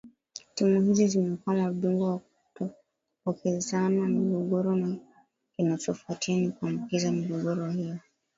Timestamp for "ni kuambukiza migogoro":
6.37-7.69